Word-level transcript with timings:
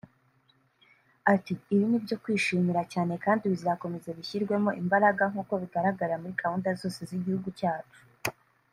Ati 1.33 1.53
“Ibi 1.73 1.85
nibyo 1.89 2.15
kwishimira 2.23 2.81
cyane 2.93 3.13
kandi 3.25 3.43
bizakomeza 3.53 4.09
bishyirwemo 4.17 4.69
imbaraga 4.81 5.23
nkuko 5.31 5.53
bigaragara 5.61 6.13
muri 6.21 6.33
gahunda 6.41 6.69
zose 6.81 6.99
z’Igihugu 7.09 7.49
cyacu 7.59 7.99